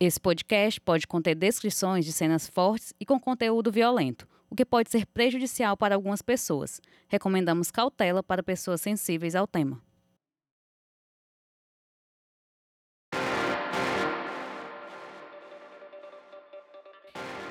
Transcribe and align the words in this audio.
Esse 0.00 0.20
podcast 0.20 0.80
pode 0.80 1.08
conter 1.08 1.34
descrições 1.34 2.04
de 2.04 2.12
cenas 2.12 2.46
fortes 2.46 2.94
e 3.00 3.04
com 3.04 3.18
conteúdo 3.18 3.72
violento, 3.72 4.28
o 4.48 4.54
que 4.54 4.64
pode 4.64 4.88
ser 4.92 5.04
prejudicial 5.04 5.76
para 5.76 5.96
algumas 5.96 6.22
pessoas. 6.22 6.80
Recomendamos 7.08 7.72
cautela 7.72 8.22
para 8.22 8.40
pessoas 8.40 8.80
sensíveis 8.80 9.34
ao 9.34 9.44
tema. 9.44 9.82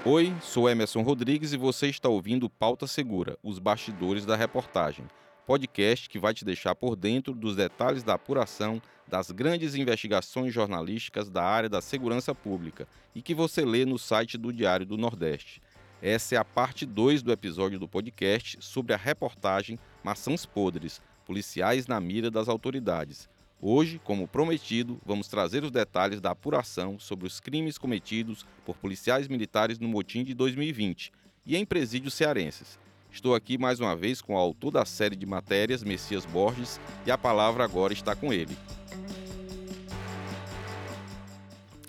Oi, 0.06 0.34
sou 0.42 0.70
Emerson 0.70 1.02
Rodrigues 1.02 1.52
e 1.52 1.58
você 1.58 1.88
está 1.88 2.08
ouvindo 2.08 2.50
Pauta 2.50 2.88
Segura, 2.88 3.38
os 3.44 3.60
bastidores 3.60 4.26
da 4.26 4.38
reportagem. 4.38 5.06
Podcast 5.48 6.08
que 6.08 6.20
vai 6.20 6.34
te 6.34 6.46
deixar 6.46 6.76
por 6.76 6.96
dentro 6.96 7.34
dos 7.34 7.56
detalhes 7.56 8.04
da 8.04 8.14
apuração 8.14 8.80
das 9.08 9.32
grandes 9.32 9.74
investigações 9.74 10.54
jornalísticas 10.54 11.28
da 11.30 11.44
área 11.44 11.68
da 11.70 11.82
segurança 11.82 12.36
pública 12.36 12.88
e 13.16 13.22
que 13.22 13.34
você 13.34 13.66
lê 13.66 13.84
no 13.86 13.98
site 13.98 14.38
do 14.38 14.54
Diário 14.54 14.86
do 14.86 14.98
Nordeste. 14.98 15.60
Essa 16.02 16.36
é 16.36 16.38
a 16.38 16.46
parte 16.46 16.86
2 16.86 17.24
do 17.24 17.32
episódio 17.32 17.80
do 17.80 17.88
podcast 17.88 18.58
sobre 18.60 18.94
a 18.94 18.98
reportagem 18.98 19.80
Maçãs 20.04 20.46
Podres 20.46 21.02
Policiais 21.26 21.88
na 21.88 22.00
Mira 22.00 22.30
das 22.30 22.48
Autoridades 22.48 23.28
Hoje, 23.60 24.00
como 24.04 24.28
prometido, 24.28 25.02
vamos 25.04 25.28
trazer 25.28 25.64
os 25.64 25.72
detalhes 25.72 26.22
da 26.22 26.30
apuração 26.30 27.00
sobre 27.00 27.26
os 27.26 27.40
crimes 27.40 27.76
cometidos 27.80 28.46
por 28.64 28.78
policiais 28.78 29.28
militares 29.28 29.80
no 29.80 29.88
motim 29.88 30.24
de 30.24 30.36
2020 30.36 31.12
e 31.44 31.58
em 31.58 31.66
presídios 31.66 32.14
cearenses. 32.14 32.78
Estou 33.12 33.34
aqui 33.34 33.58
mais 33.58 33.80
uma 33.80 33.96
vez 33.96 34.22
com 34.22 34.36
o 34.36 34.38
autor 34.38 34.72
da 34.72 34.86
série 34.86 35.16
de 35.16 35.26
matérias, 35.26 35.84
Messias 35.84 36.26
Borges, 36.26 36.80
e 37.06 37.12
a 37.12 37.18
palavra 37.18 37.64
agora 37.64 37.94
está 37.94 38.16
com 38.16 38.32
ele. 38.32 38.56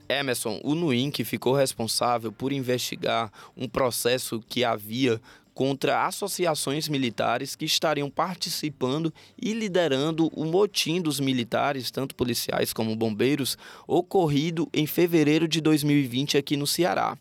Emerson, 0.08 0.58
o 0.64 0.74
NUINC 0.74 1.22
ficou 1.22 1.54
responsável 1.54 2.32
por 2.32 2.50
investigar 2.50 3.30
um 3.56 3.68
processo 3.68 4.42
que 4.48 4.64
havia 4.64 5.20
contra 5.58 6.06
associações 6.06 6.88
militares 6.88 7.56
que 7.56 7.64
estariam 7.64 8.08
participando 8.08 9.12
e 9.36 9.52
liderando 9.52 10.28
o 10.28 10.44
motim 10.44 11.02
dos 11.02 11.18
militares, 11.18 11.90
tanto 11.90 12.14
policiais 12.14 12.72
como 12.72 12.94
bombeiros, 12.94 13.58
ocorrido 13.86 14.68
em 14.72 14.86
fevereiro 14.86 15.48
de 15.48 15.60
2020 15.60 16.38
aqui 16.38 16.56
no 16.56 16.64
Ceará. 16.64 17.18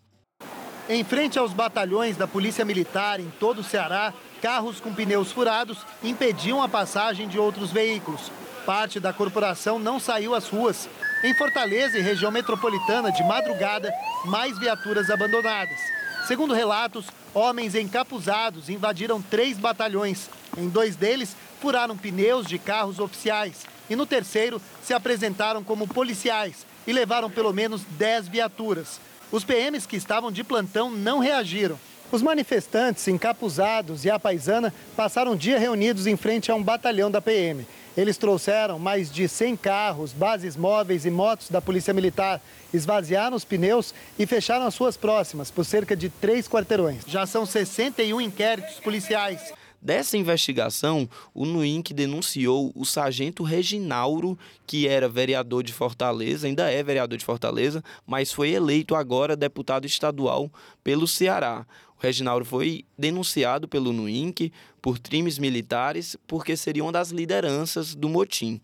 Em 0.89 1.03
frente 1.03 1.37
aos 1.37 1.51
batalhões 1.51 2.15
da 2.15 2.25
Polícia 2.25 2.63
Militar 2.63 3.19
em 3.19 3.29
todo 3.29 3.59
o 3.59 3.63
Ceará, 3.63 4.13
carros 4.41 4.79
com 4.79 4.93
pneus 4.93 5.33
furados 5.33 5.79
impediam 6.01 6.63
a 6.63 6.69
passagem 6.69 7.27
de 7.27 7.37
outros 7.37 7.73
veículos. 7.73 8.31
Parte 8.65 8.97
da 8.97 9.11
corporação 9.11 9.77
não 9.77 9.99
saiu 9.99 10.33
às 10.33 10.47
ruas. 10.47 10.87
Em 11.25 11.33
Fortaleza 11.33 11.97
e 11.97 12.01
região 12.01 12.31
metropolitana, 12.31 13.11
de 13.11 13.21
madrugada, 13.25 13.93
mais 14.23 14.57
viaturas 14.57 15.09
abandonadas. 15.09 15.77
Segundo 16.25 16.53
relatos, 16.53 17.07
homens 17.33 17.75
encapuzados 17.75 18.69
invadiram 18.69 19.21
três 19.21 19.57
batalhões. 19.57 20.29
Em 20.57 20.69
dois 20.69 20.95
deles, 20.95 21.35
furaram 21.59 21.97
pneus 21.97 22.47
de 22.47 22.57
carros 22.57 22.97
oficiais. 22.97 23.65
E 23.89 23.95
no 23.95 24.05
terceiro, 24.05 24.61
se 24.81 24.93
apresentaram 24.93 25.65
como 25.65 25.85
policiais 25.85 26.65
e 26.85 26.93
levaram 26.93 27.29
pelo 27.29 27.51
menos 27.51 27.81
10 27.97 28.29
viaturas. 28.29 29.01
Os 29.31 29.43
PMs 29.43 29.85
que 29.85 29.97
estavam 29.97 30.31
de 30.31 30.43
plantão 30.43 30.89
não 30.89 31.19
reagiram. 31.19 31.77
Os 32.09 32.21
manifestantes, 32.21 33.05
encapuzados 33.09 34.05
e 34.05 34.09
a 34.09 34.17
paisana, 34.17 34.73
passaram 34.95 35.33
o 35.33 35.37
dia 35.37 35.59
reunidos 35.59 36.07
em 36.07 36.15
frente 36.15 36.49
a 36.49 36.55
um 36.55 36.63
batalhão 36.63 37.11
da 37.11 37.21
PM. 37.21 37.67
Eles 37.97 38.15
trouxeram 38.15 38.79
mais 38.79 39.11
de 39.11 39.27
100 39.27 39.57
carros, 39.57 40.13
bases 40.13 40.55
móveis 40.55 41.05
e 41.05 41.09
motos 41.09 41.49
da 41.49 41.59
Polícia 41.59 41.93
Militar, 41.93 42.39
esvaziaram 42.73 43.35
os 43.35 43.43
pneus 43.43 43.93
e 44.17 44.25
fecharam 44.25 44.65
as 44.65 44.75
suas 44.75 44.95
próximas 44.95 45.51
por 45.51 45.65
cerca 45.65 45.95
de 45.95 46.07
três 46.07 46.47
quarteirões. 46.47 47.01
Já 47.05 47.25
são 47.25 47.45
61 47.45 48.21
inquéritos 48.21 48.79
policiais. 48.79 49.51
Dessa 49.87 50.17
investigação, 50.17 51.09
o 51.33 51.45
NUINC 51.45 51.93
denunciou 51.93 52.73
o 52.75 52.83
sargento 52.83 53.41
Reginauro, 53.41 54.37
que 54.65 54.85
era 54.85 55.07
vereador 55.07 55.63
de 55.63 55.71
Fortaleza, 55.71 56.45
ainda 56.45 56.69
é 56.69 56.83
vereador 56.83 57.17
de 57.17 57.23
Fortaleza, 57.23 57.81
mas 58.05 58.33
foi 58.33 58.49
eleito 58.49 58.95
agora 58.95 59.33
deputado 59.33 59.85
estadual 59.85 60.51
pelo 60.83 61.07
Ceará. 61.07 61.65
O 61.97 62.03
Reginaldo 62.03 62.43
foi 62.43 62.83
denunciado 62.97 63.65
pelo 63.65 63.93
NUINC 63.93 64.51
por 64.81 64.99
crimes 64.99 65.39
militares 65.39 66.17
porque 66.27 66.57
seria 66.57 66.83
uma 66.83 66.91
das 66.91 67.11
lideranças 67.11 67.95
do 67.95 68.09
motim. 68.09 68.59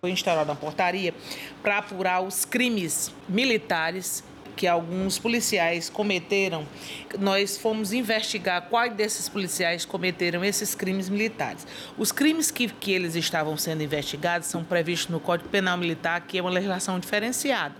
Foi 0.00 0.10
instaurada 0.10 0.50
uma 0.50 0.56
portaria 0.56 1.14
para 1.62 1.78
apurar 1.78 2.22
os 2.22 2.44
crimes 2.44 3.14
militares 3.28 4.24
que 4.58 4.66
alguns 4.66 5.20
policiais 5.20 5.88
cometeram, 5.88 6.66
nós 7.20 7.56
fomos 7.56 7.92
investigar 7.92 8.62
quais 8.62 8.92
desses 8.92 9.28
policiais 9.28 9.84
cometeram 9.84 10.44
esses 10.44 10.74
crimes 10.74 11.08
militares. 11.08 11.64
Os 11.96 12.10
crimes 12.10 12.50
que, 12.50 12.66
que 12.66 12.90
eles 12.90 13.14
estavam 13.14 13.56
sendo 13.56 13.84
investigados 13.84 14.48
são 14.48 14.64
previstos 14.64 15.10
no 15.10 15.20
Código 15.20 15.48
Penal 15.48 15.78
Militar, 15.78 16.22
que 16.22 16.38
é 16.38 16.40
uma 16.40 16.50
legislação 16.50 16.98
diferenciada 16.98 17.76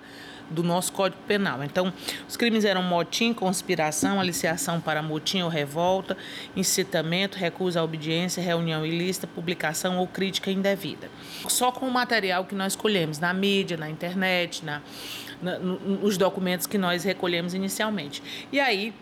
do 0.49 0.63
nosso 0.63 0.93
Código 0.93 1.21
Penal. 1.27 1.63
Então, 1.65 1.93
os 2.29 2.37
crimes 2.37 2.65
eram 2.65 2.83
motim, 2.83 3.35
conspiração, 3.35 4.21
aliciação 4.21 4.81
para 4.81 5.03
motim 5.03 5.43
ou 5.43 5.49
revolta, 5.49 6.17
incitamento, 6.57 7.37
recusa 7.37 7.81
à 7.81 7.85
obediência, 7.85 8.43
reunião 8.43 8.87
ilícita, 8.87 9.27
publicação 9.27 9.99
ou 9.99 10.07
crítica 10.07 10.51
indevida. 10.51 11.11
Só 11.49 11.73
com 11.73 11.87
o 11.87 11.91
material 11.91 12.45
que 12.45 12.55
nós 12.55 12.73
escolhemos 12.73 13.19
na 13.19 13.35
mídia, 13.35 13.77
na 13.77 13.91
internet, 13.91 14.65
na 14.65 14.81
nos 15.41 16.17
documentos 16.17 16.67
que 16.67 16.79
nós 16.79 17.05
recolhemos 17.05 17.55
inicialmente. 17.55 18.23
E 18.53 18.59
aí, 18.59 18.93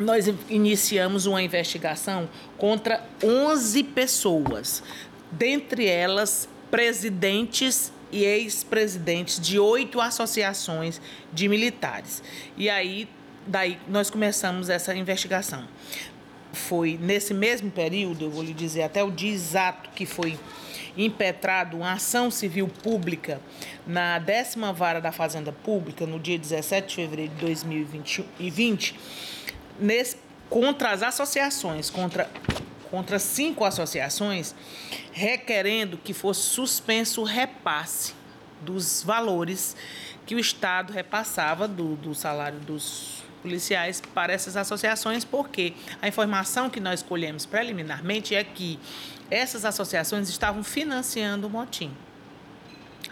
nós 0.00 0.26
iniciamos 0.48 1.26
uma 1.26 1.42
investigação 1.42 2.28
contra 2.56 3.04
11 3.22 3.82
pessoas, 3.84 4.82
dentre 5.32 5.86
elas 5.86 6.48
presidentes 6.70 7.92
e 8.10 8.24
ex-presidentes 8.24 9.40
de 9.40 9.58
oito 9.58 10.00
associações 10.00 11.00
de 11.32 11.48
militares. 11.48 12.22
E 12.56 12.70
aí, 12.70 13.08
daí 13.46 13.78
nós 13.88 14.08
começamos 14.08 14.70
essa 14.70 14.94
investigação. 14.94 15.64
Foi 16.52 16.98
nesse 17.00 17.34
mesmo 17.34 17.70
período, 17.70 18.24
eu 18.24 18.30
vou 18.30 18.42
lhe 18.42 18.54
dizer 18.54 18.82
até 18.82 19.02
o 19.02 19.10
dia 19.10 19.32
exato 19.32 19.90
que 19.90 20.06
foi 20.06 20.38
impetrado 20.98 21.76
uma 21.76 21.92
ação 21.92 22.30
civil 22.30 22.68
pública 22.68 23.40
na 23.86 24.18
décima 24.18 24.72
vara 24.72 25.00
da 25.00 25.12
Fazenda 25.12 25.52
Pública, 25.52 26.04
no 26.06 26.18
dia 26.18 26.38
17 26.38 26.88
de 26.88 26.94
fevereiro 26.96 27.34
de 27.34 27.40
2020, 27.40 28.98
nesse, 29.78 30.16
contra 30.50 30.90
as 30.90 31.02
associações, 31.02 31.88
contra 31.88 32.28
contra 32.90 33.18
cinco 33.18 33.64
associações, 33.64 34.54
requerendo 35.12 35.98
que 35.98 36.14
fosse 36.14 36.40
suspenso 36.40 37.20
o 37.20 37.24
repasse 37.24 38.14
dos 38.62 39.02
valores 39.02 39.76
que 40.26 40.34
o 40.34 40.38
Estado 40.38 40.92
repassava 40.92 41.68
do, 41.68 41.96
do 41.96 42.14
salário 42.14 42.58
dos 42.60 43.22
policiais 43.42 44.02
para 44.14 44.32
essas 44.32 44.56
associações, 44.56 45.24
porque 45.24 45.74
a 46.02 46.08
informação 46.08 46.68
que 46.68 46.80
nós 46.80 47.00
escolhemos 47.00 47.46
preliminarmente 47.46 48.34
é 48.34 48.42
que 48.42 48.78
essas 49.30 49.64
associações 49.64 50.28
estavam 50.28 50.62
financiando 50.62 51.46
o 51.46 51.50
motim, 51.50 51.92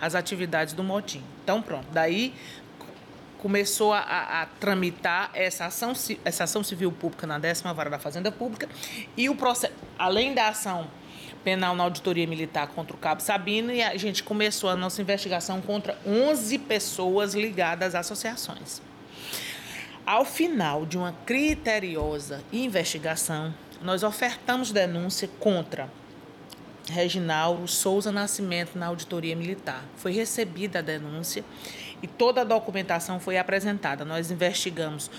as 0.00 0.14
atividades 0.14 0.74
do 0.74 0.82
motim. 0.82 1.22
Então, 1.42 1.60
pronto, 1.62 1.86
daí 1.92 2.34
começou 3.38 3.92
a, 3.92 4.00
a, 4.00 4.46
tramitar 4.58 5.30
essa 5.34 5.66
ação, 5.66 5.92
essa 6.24 6.44
ação 6.44 6.64
civil 6.64 6.90
pública 6.90 7.26
na 7.26 7.38
décima 7.38 7.72
vara 7.72 7.90
da 7.90 7.98
Fazenda 7.98 8.32
Pública 8.32 8.68
e 9.16 9.28
o 9.28 9.36
processo, 9.36 9.74
além 9.98 10.34
da 10.34 10.48
ação 10.48 10.88
penal 11.44 11.76
na 11.76 11.84
auditoria 11.84 12.26
militar 12.26 12.66
contra 12.68 12.96
o 12.96 12.98
Cabo 12.98 13.22
Sabino 13.22 13.70
e 13.70 13.80
a 13.80 13.96
gente 13.96 14.22
começou 14.22 14.68
a 14.68 14.74
nossa 14.74 15.00
investigação 15.00 15.60
contra 15.60 15.96
11 16.04 16.58
pessoas 16.58 17.34
ligadas 17.34 17.94
às 17.94 18.06
associações. 18.06 18.82
Ao 20.04 20.24
final 20.24 20.84
de 20.84 20.98
uma 20.98 21.12
criteriosa 21.24 22.42
investigação, 22.52 23.54
nós 23.80 24.02
ofertamos 24.02 24.72
denúncia 24.72 25.28
contra 25.38 25.88
Reginaldo 26.88 27.66
Souza 27.66 28.12
Nascimento 28.12 28.78
na 28.78 28.86
auditoria 28.86 29.34
militar. 29.34 29.84
Foi 29.96 30.12
recebida 30.12 30.78
a 30.78 30.82
denúncia 30.82 31.44
e 32.02 32.06
toda 32.06 32.42
a 32.42 32.44
documentação 32.44 33.18
foi 33.18 33.38
apresentada. 33.38 34.04
Nós 34.04 34.30
investigamos 34.30 35.10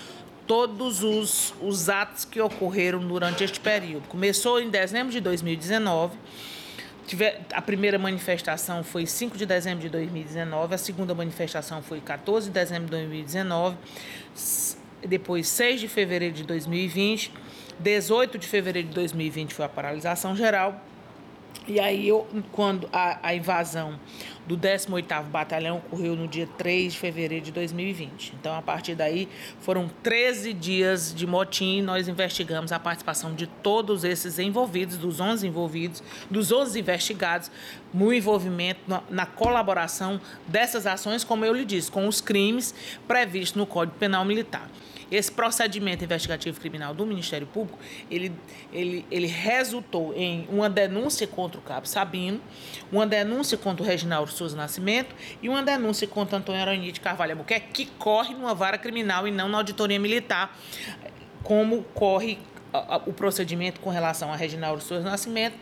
todos 0.46 1.02
os, 1.02 1.54
os 1.60 1.90
atos 1.90 2.24
que 2.24 2.40
ocorreram 2.40 3.06
durante 3.06 3.44
este 3.44 3.60
período. 3.60 4.08
Começou 4.08 4.58
em 4.58 4.70
dezembro 4.70 5.12
de 5.12 5.20
2019. 5.20 6.16
a 7.52 7.60
primeira 7.60 7.98
manifestação 7.98 8.82
foi 8.82 9.04
5 9.06 9.36
de 9.36 9.44
dezembro 9.44 9.80
de 9.80 9.90
2019, 9.90 10.74
a 10.74 10.78
segunda 10.78 11.14
manifestação 11.14 11.82
foi 11.82 12.00
14 12.00 12.46
de 12.46 12.52
dezembro 12.52 12.86
de 12.86 12.92
2019, 12.92 13.76
depois 15.06 15.46
6 15.48 15.80
de 15.80 15.88
fevereiro 15.88 16.34
de 16.34 16.44
2020, 16.44 17.32
18 17.78 18.38
de 18.38 18.46
fevereiro 18.46 18.88
de 18.88 18.94
2020 18.94 19.54
foi 19.54 19.64
a 19.64 19.68
paralisação 19.68 20.34
geral, 20.34 20.82
E 21.66 21.78
aí, 21.78 22.08
eu, 22.08 22.26
quando 22.50 22.88
a, 22.90 23.18
a 23.22 23.34
invasão 23.34 24.00
do 24.46 24.56
18º 24.56 25.24
Batalhão 25.24 25.76
ocorreu 25.76 26.16
no 26.16 26.26
dia 26.26 26.48
3 26.56 26.94
de 26.94 26.98
fevereiro 26.98 27.44
de 27.44 27.52
2020. 27.52 28.34
Então, 28.40 28.56
a 28.56 28.62
partir 28.62 28.94
daí, 28.94 29.28
foram 29.60 29.90
13 30.02 30.54
dias 30.54 31.14
de 31.14 31.26
motim. 31.26 31.82
Nós 31.82 32.08
investigamos 32.08 32.72
a 32.72 32.78
participação 32.78 33.34
de 33.34 33.46
todos 33.46 34.02
esses 34.02 34.38
envolvidos, 34.38 34.96
dos 34.96 35.20
11 35.20 35.46
envolvidos, 35.46 36.02
dos 36.30 36.50
11 36.50 36.80
investigados, 36.80 37.50
no 37.92 38.10
envolvimento, 38.14 38.80
na, 38.88 39.02
na 39.10 39.26
colaboração 39.26 40.18
dessas 40.46 40.86
ações, 40.86 41.22
como 41.22 41.44
eu 41.44 41.52
lhe 41.52 41.66
disse, 41.66 41.90
com 41.90 42.08
os 42.08 42.22
crimes 42.22 42.74
previstos 43.06 43.58
no 43.58 43.66
Código 43.66 43.98
Penal 43.98 44.24
Militar. 44.24 44.70
Esse 45.10 45.32
procedimento 45.32 46.04
investigativo 46.04 46.60
criminal 46.60 46.92
do 46.92 47.06
Ministério 47.06 47.46
Público, 47.46 47.78
ele, 48.10 48.32
ele, 48.72 49.06
ele 49.10 49.26
resultou 49.26 50.14
em 50.14 50.46
uma 50.50 50.68
denúncia 50.68 51.26
contra 51.26 51.58
o 51.58 51.62
Cabo 51.62 51.86
Sabino, 51.86 52.40
uma 52.92 53.06
denúncia 53.06 53.56
contra 53.56 53.82
o 53.82 53.86
Reginaldo 53.86 54.30
Souza 54.30 54.56
Nascimento 54.56 55.14
e 55.42 55.48
uma 55.48 55.62
denúncia 55.62 56.06
contra 56.06 56.36
Antônio 56.38 56.60
Aranite 56.60 57.00
Carvalho 57.00 57.32
Albuquerque, 57.32 57.68
que 57.72 57.86
corre 57.98 58.34
numa 58.34 58.54
vara 58.54 58.76
criminal 58.76 59.26
e 59.26 59.30
não 59.30 59.48
na 59.48 59.58
auditoria 59.58 59.98
militar, 59.98 60.56
como 61.42 61.82
corre 61.94 62.38
o 63.06 63.12
procedimento 63.12 63.80
com 63.80 63.90
relação 63.90 64.32
a 64.32 64.36
Reginaldo 64.36 64.82
Souza 64.82 65.02
Nascimento 65.02 65.56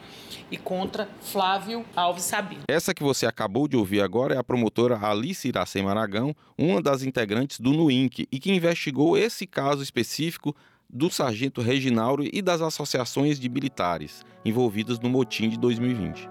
e 0.50 0.56
contra 0.56 1.08
Flávio 1.20 1.85
Alves 1.94 2.25
Sabino. 2.25 2.62
Essa 2.69 2.94
que 2.94 3.03
você 3.03 3.26
acabou 3.26 3.69
de 3.69 3.76
ouvir 3.76 4.00
agora 4.00 4.35
é 4.35 4.38
a 4.38 4.44
promotora 4.44 4.99
Alice 5.00 5.47
Iracema 5.47 5.91
Aragão, 5.91 6.35
uma 6.56 6.82
das 6.82 7.03
integrantes 7.03 7.61
do 7.61 7.73
NUINC 7.73 8.26
e 8.31 8.38
que 8.38 8.53
investigou 8.53 9.17
esse 9.17 9.47
caso 9.47 9.82
específico 9.82 10.55
do 10.88 11.11
sargento 11.11 11.61
Reginaldo 11.61 12.25
e 12.25 12.41
das 12.41 12.61
associações 12.61 13.38
de 13.38 13.49
militares 13.49 14.25
envolvidas 14.44 14.99
no 15.00 15.09
motim 15.09 15.49
de 15.49 15.59
2020. 15.59 16.29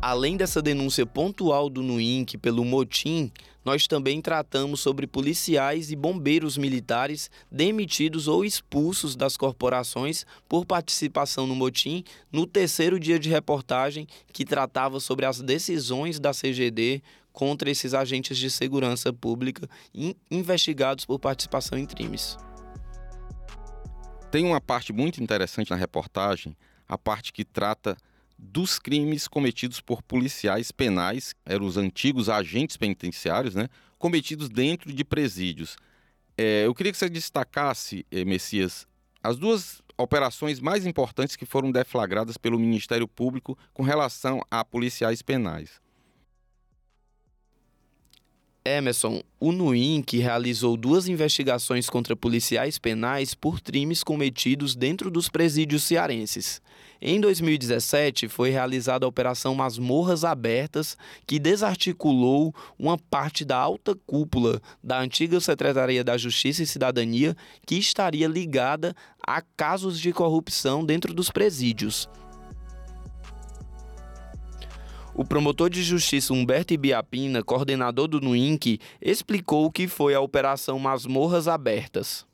Além 0.00 0.36
dessa 0.36 0.62
denúncia 0.62 1.04
pontual 1.04 1.68
do 1.68 1.82
NUINC 1.82 2.38
pelo 2.38 2.64
motim, 2.64 3.32
nós 3.68 3.86
também 3.86 4.22
tratamos 4.22 4.80
sobre 4.80 5.06
policiais 5.06 5.90
e 5.90 5.96
bombeiros 5.96 6.56
militares 6.56 7.30
demitidos 7.52 8.26
ou 8.26 8.42
expulsos 8.42 9.14
das 9.14 9.36
corporações 9.36 10.24
por 10.48 10.64
participação 10.64 11.46
no 11.46 11.54
motim 11.54 12.02
no 12.32 12.46
terceiro 12.46 12.98
dia 12.98 13.18
de 13.18 13.28
reportagem 13.28 14.06
que 14.32 14.42
tratava 14.42 14.98
sobre 15.00 15.26
as 15.26 15.42
decisões 15.42 16.18
da 16.18 16.32
CGD 16.32 17.02
contra 17.30 17.68
esses 17.68 17.92
agentes 17.92 18.38
de 18.38 18.50
segurança 18.50 19.12
pública 19.12 19.68
investigados 20.30 21.04
por 21.04 21.18
participação 21.18 21.76
em 21.76 21.84
crimes. 21.84 22.38
Tem 24.30 24.46
uma 24.46 24.62
parte 24.62 24.94
muito 24.94 25.22
interessante 25.22 25.72
na 25.72 25.76
reportagem, 25.76 26.56
a 26.88 26.96
parte 26.96 27.34
que 27.34 27.44
trata 27.44 27.98
dos 28.38 28.78
crimes 28.78 29.26
cometidos 29.26 29.80
por 29.80 30.00
policiais 30.02 30.70
penais, 30.70 31.34
eram 31.44 31.66
os 31.66 31.76
antigos 31.76 32.28
agentes 32.28 32.76
penitenciários, 32.76 33.54
né, 33.54 33.68
cometidos 33.98 34.48
dentro 34.48 34.92
de 34.92 35.04
presídios. 35.04 35.76
É, 36.36 36.64
eu 36.64 36.74
queria 36.74 36.92
que 36.92 36.98
você 36.98 37.10
destacasse, 37.10 38.06
eh, 38.12 38.24
Messias, 38.24 38.86
as 39.20 39.36
duas 39.36 39.82
operações 39.96 40.60
mais 40.60 40.86
importantes 40.86 41.34
que 41.34 41.44
foram 41.44 41.72
deflagradas 41.72 42.36
pelo 42.36 42.58
Ministério 42.58 43.08
Público 43.08 43.58
com 43.74 43.82
relação 43.82 44.40
a 44.48 44.64
policiais 44.64 45.20
penais. 45.20 45.80
Emerson, 48.68 49.22
o 49.40 49.50
NUINC 49.50 50.18
realizou 50.18 50.76
duas 50.76 51.08
investigações 51.08 51.88
contra 51.88 52.14
policiais 52.14 52.78
penais 52.78 53.34
por 53.34 53.60
crimes 53.60 54.04
cometidos 54.04 54.76
dentro 54.76 55.10
dos 55.10 55.28
presídios 55.28 55.84
cearenses. 55.84 56.60
Em 57.00 57.20
2017, 57.20 58.28
foi 58.28 58.50
realizada 58.50 59.06
a 59.06 59.08
Operação 59.08 59.54
Masmorras 59.54 60.24
Abertas, 60.24 60.96
que 61.26 61.38
desarticulou 61.38 62.54
uma 62.78 62.98
parte 62.98 63.44
da 63.44 63.56
alta 63.56 63.96
cúpula 64.06 64.60
da 64.82 65.00
antiga 65.00 65.40
Secretaria 65.40 66.04
da 66.04 66.18
Justiça 66.18 66.62
e 66.62 66.66
Cidadania, 66.66 67.36
que 67.64 67.76
estaria 67.76 68.28
ligada 68.28 68.94
a 69.26 69.40
casos 69.40 69.98
de 69.98 70.12
corrupção 70.12 70.84
dentro 70.84 71.14
dos 71.14 71.30
presídios. 71.30 72.08
O 75.18 75.24
promotor 75.24 75.68
de 75.68 75.82
justiça 75.82 76.32
Humberto 76.32 76.72
Ibiapina, 76.72 77.42
coordenador 77.42 78.06
do 78.06 78.20
NUINC, 78.20 78.78
explicou 79.02 79.64
o 79.64 79.70
que 79.72 79.88
foi 79.88 80.14
a 80.14 80.20
Operação 80.20 80.78
Masmorras 80.78 81.48
Abertas. 81.48 82.24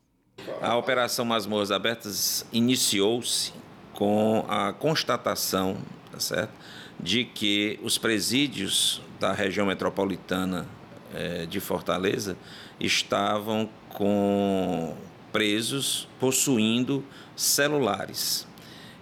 A 0.60 0.76
Operação 0.76 1.24
Masmorras 1.24 1.70
Abertas 1.70 2.44
iniciou-se 2.52 3.54
com 3.94 4.44
a 4.46 4.70
constatação 4.74 5.78
tá 6.12 6.20
certo, 6.20 6.52
de 7.00 7.24
que 7.24 7.80
os 7.82 7.96
presídios 7.96 9.00
da 9.18 9.32
região 9.32 9.66
metropolitana 9.66 10.66
eh, 11.14 11.46
de 11.46 11.60
Fortaleza 11.60 12.36
estavam 12.78 13.66
com 13.88 14.94
presos 15.32 16.06
possuindo 16.20 17.02
celulares 17.34 18.46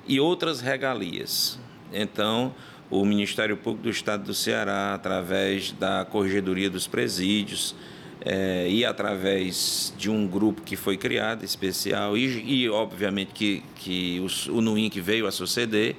e 0.07 0.21
outras 0.21 0.61
regalias. 0.61 1.59
Então, 1.93 2.55
o 2.93 3.07
Ministério 3.07 3.57
Público 3.57 3.85
do 3.85 3.91
Estado 3.91 4.23
do 4.23 4.35
Ceará, 4.35 4.93
através 4.93 5.73
da 5.73 6.05
Corregedoria 6.05 6.69
dos 6.69 6.87
Presídios, 6.87 7.75
é, 8.21 8.69
e 8.69 8.85
através 8.85 9.95
de 9.97 10.11
um 10.11 10.27
grupo 10.27 10.61
que 10.61 10.77
foi 10.77 10.99
criado 10.99 11.43
especial, 11.43 12.19
e, 12.19 12.65
e 12.65 12.69
obviamente 12.69 13.33
que, 13.33 13.63
que 13.77 14.21
o, 14.21 14.59
o 14.59 14.61
NUINC 14.61 15.01
veio 15.01 15.27
a 15.27 15.33
suceder, 15.33 15.97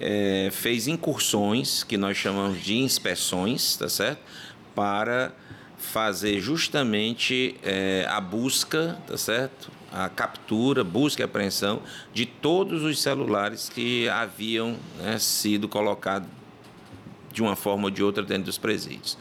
é, 0.00 0.48
fez 0.50 0.88
incursões, 0.88 1.84
que 1.84 1.96
nós 1.96 2.16
chamamos 2.16 2.60
de 2.60 2.76
inspeções, 2.78 3.76
tá 3.76 3.88
certo? 3.88 4.22
Para 4.74 5.32
fazer 5.78 6.40
justamente 6.40 7.54
é, 7.62 8.04
a 8.08 8.20
busca, 8.20 8.98
tá 9.06 9.16
certo? 9.16 9.70
A 9.92 10.08
captura, 10.08 10.82
busca 10.82 11.22
e 11.22 11.24
apreensão 11.24 11.82
de 12.14 12.24
todos 12.24 12.82
os 12.82 13.00
celulares 13.00 13.68
que 13.68 14.08
haviam 14.08 14.76
né, 14.98 15.18
sido 15.18 15.68
colocados 15.68 16.28
de 17.32 17.42
uma 17.42 17.56
forma 17.56 17.84
ou 17.84 17.90
de 17.90 18.02
outra 18.02 18.22
dentro 18.22 18.44
dos 18.44 18.58
presídios. 18.58 19.18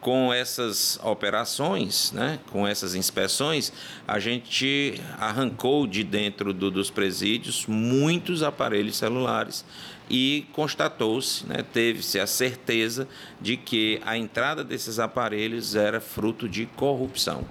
Com 0.00 0.32
essas 0.32 0.98
operações, 1.02 2.12
né, 2.12 2.38
com 2.50 2.66
essas 2.66 2.94
inspeções, 2.94 3.72
a 4.06 4.18
gente 4.18 5.00
arrancou 5.18 5.86
de 5.86 6.04
dentro 6.04 6.52
do, 6.52 6.70
dos 6.70 6.90
presídios 6.90 7.66
muitos 7.66 8.42
aparelhos 8.42 8.96
celulares 8.96 9.64
e 10.10 10.46
constatou-se, 10.52 11.46
né, 11.46 11.64
teve-se 11.72 12.20
a 12.20 12.26
certeza 12.26 13.08
de 13.40 13.56
que 13.56 13.98
a 14.04 14.18
entrada 14.18 14.62
desses 14.62 14.98
aparelhos 14.98 15.74
era 15.74 16.00
fruto 16.00 16.46
de 16.46 16.66
corrupção. 16.66 17.46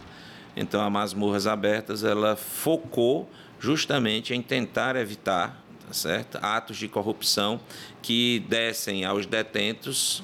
Então, 0.55 0.81
a 0.81 0.89
Masmorras 0.89 1.48
Abertas 1.48 2.03
ela 2.03 2.36
focou 2.36 3.29
justamente 3.60 4.33
em 4.33 4.41
tentar 4.41 4.95
evitar 4.95 5.63
tá 5.88 5.93
certo? 5.93 6.38
atos 6.41 6.77
de 6.77 6.88
corrupção 6.88 7.60
que 8.01 8.43
dessem 8.48 9.05
aos 9.05 9.25
detentos 9.25 10.24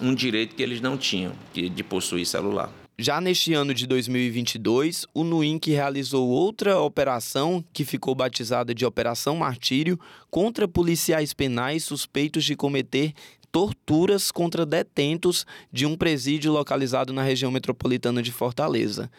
um 0.00 0.14
direito 0.14 0.56
que 0.56 0.62
eles 0.62 0.80
não 0.80 0.96
tinham, 0.96 1.32
que 1.52 1.68
de 1.68 1.84
possuir 1.84 2.26
celular. 2.26 2.70
Já 2.98 3.18
neste 3.18 3.54
ano 3.54 3.72
de 3.72 3.86
2022, 3.86 5.06
o 5.14 5.24
NUINC 5.24 5.68
realizou 5.68 6.28
outra 6.28 6.78
operação 6.78 7.64
que 7.72 7.84
ficou 7.84 8.14
batizada 8.14 8.74
de 8.74 8.84
Operação 8.84 9.36
Martírio 9.36 9.98
contra 10.30 10.68
policiais 10.68 11.32
penais 11.32 11.84
suspeitos 11.84 12.44
de 12.44 12.54
cometer 12.54 13.14
torturas 13.50 14.30
contra 14.30 14.66
detentos 14.66 15.46
de 15.72 15.86
um 15.86 15.96
presídio 15.96 16.52
localizado 16.52 17.12
na 17.12 17.22
região 17.22 17.50
metropolitana 17.50 18.22
de 18.22 18.30
Fortaleza 18.30 19.10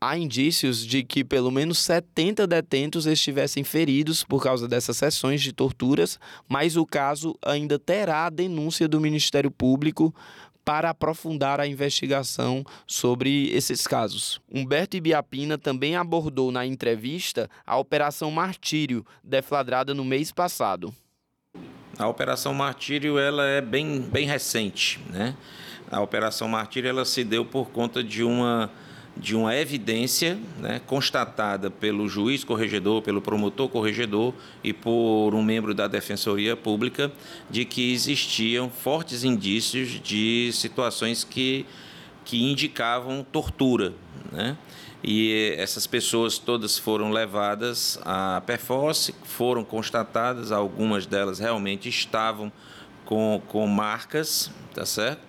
há 0.00 0.16
indícios 0.16 0.84
de 0.84 1.02
que 1.02 1.24
pelo 1.24 1.50
menos 1.50 1.78
70 1.78 2.46
detentos 2.46 3.06
estivessem 3.06 3.64
feridos 3.64 4.22
por 4.22 4.42
causa 4.42 4.68
dessas 4.68 4.96
sessões 4.96 5.42
de 5.42 5.52
torturas, 5.52 6.18
mas 6.48 6.76
o 6.76 6.86
caso 6.86 7.36
ainda 7.44 7.78
terá 7.78 8.26
a 8.26 8.30
denúncia 8.30 8.86
do 8.86 9.00
Ministério 9.00 9.50
Público 9.50 10.14
para 10.64 10.90
aprofundar 10.90 11.60
a 11.60 11.66
investigação 11.66 12.64
sobre 12.88 13.50
esses 13.50 13.86
casos. 13.86 14.40
Humberto 14.52 14.96
Ibiapina 14.96 15.56
também 15.56 15.94
abordou 15.94 16.50
na 16.50 16.66
entrevista 16.66 17.48
a 17.64 17.78
Operação 17.78 18.32
Martírio, 18.32 19.06
deflagrada 19.22 19.94
no 19.94 20.04
mês 20.04 20.32
passado. 20.32 20.92
A 21.96 22.08
Operação 22.08 22.52
Martírio 22.52 23.16
ela 23.16 23.46
é 23.46 23.60
bem, 23.60 24.00
bem 24.00 24.26
recente. 24.26 25.00
Né? 25.08 25.36
A 25.88 26.00
Operação 26.00 26.48
Martírio 26.48 26.88
ela 26.90 27.04
se 27.04 27.22
deu 27.22 27.44
por 27.44 27.70
conta 27.70 28.02
de 28.02 28.24
uma 28.24 28.70
de 29.16 29.34
uma 29.34 29.56
evidência 29.56 30.38
né, 30.58 30.80
constatada 30.86 31.70
pelo 31.70 32.08
juiz 32.08 32.44
corregedor, 32.44 33.00
pelo 33.00 33.22
promotor 33.22 33.68
corregedor 33.68 34.34
e 34.62 34.72
por 34.72 35.34
um 35.34 35.42
membro 35.42 35.74
da 35.74 35.88
Defensoria 35.88 36.54
Pública 36.54 37.10
de 37.48 37.64
que 37.64 37.92
existiam 37.92 38.68
fortes 38.68 39.24
indícios 39.24 40.00
de 40.00 40.50
situações 40.52 41.24
que, 41.24 41.64
que 42.24 42.42
indicavam 42.50 43.24
tortura. 43.24 43.94
Né? 44.30 44.56
E 45.02 45.54
essas 45.56 45.86
pessoas 45.86 46.36
todas 46.36 46.78
foram 46.78 47.10
levadas 47.10 47.98
à 48.04 48.42
perforce, 48.44 49.14
foram 49.24 49.64
constatadas, 49.64 50.52
algumas 50.52 51.06
delas 51.06 51.38
realmente 51.38 51.88
estavam 51.88 52.52
com, 53.04 53.40
com 53.48 53.66
marcas, 53.66 54.50
tá 54.74 54.84
certo? 54.84 55.20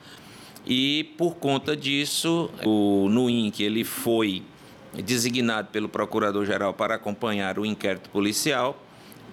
E 0.68 1.14
por 1.18 1.36
conta 1.36 1.78
disso, 1.78 2.50
o 2.66 3.08
NUINC 3.10 3.62
ele 3.62 3.86
foi 3.86 4.44
designado 4.94 5.70
pelo 5.70 5.88
Procurador-Geral 5.88 6.74
para 6.74 6.96
acompanhar 6.96 7.58
o 7.58 7.66
inquérito 7.66 8.10
policial 8.10 8.84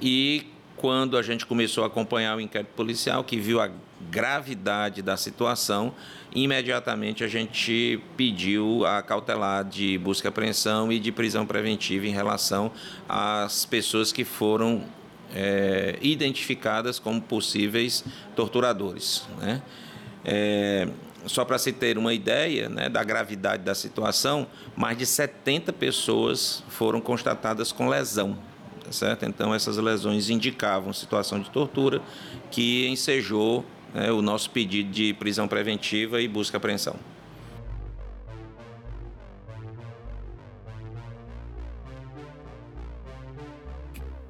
e 0.00 0.46
quando 0.76 1.16
a 1.16 1.22
gente 1.22 1.44
começou 1.46 1.82
a 1.82 1.86
acompanhar 1.88 2.36
o 2.36 2.40
inquérito 2.40 2.72
policial, 2.76 3.24
que 3.24 3.36
viu 3.38 3.60
a 3.60 3.70
gravidade 4.10 5.02
da 5.02 5.16
situação, 5.16 5.94
imediatamente 6.34 7.24
a 7.24 7.28
gente 7.28 8.00
pediu 8.16 8.84
a 8.84 9.02
cautelar 9.02 9.64
de 9.64 9.96
busca 9.98 10.28
e 10.28 10.30
apreensão 10.30 10.92
e 10.92 10.98
de 10.98 11.10
prisão 11.10 11.46
preventiva 11.46 12.06
em 12.06 12.10
relação 12.10 12.70
às 13.08 13.64
pessoas 13.64 14.12
que 14.12 14.24
foram 14.24 14.84
é, 15.34 15.98
identificadas 16.02 16.98
como 16.98 17.20
possíveis 17.20 18.04
torturadores. 18.36 19.26
Né? 19.40 19.62
É, 20.24 20.88
só 21.26 21.44
para 21.44 21.58
se 21.58 21.72
ter 21.72 21.96
uma 21.98 22.12
ideia 22.12 22.68
né, 22.68 22.88
da 22.88 23.02
gravidade 23.02 23.62
da 23.62 23.74
situação, 23.74 24.46
mais 24.76 24.96
de 24.96 25.06
70 25.06 25.72
pessoas 25.72 26.62
foram 26.68 27.00
constatadas 27.00 27.72
com 27.72 27.88
lesão. 27.88 28.38
Tá 28.84 28.92
certo? 28.92 29.24
Então, 29.24 29.54
essas 29.54 29.78
lesões 29.78 30.28
indicavam 30.28 30.92
situação 30.92 31.40
de 31.40 31.48
tortura 31.50 32.02
que 32.50 32.86
ensejou 32.88 33.64
né, 33.94 34.12
o 34.12 34.20
nosso 34.20 34.50
pedido 34.50 34.90
de 34.90 35.14
prisão 35.14 35.48
preventiva 35.48 36.20
e 36.20 36.28
busca 36.28 36.58
apreensão. 36.58 36.96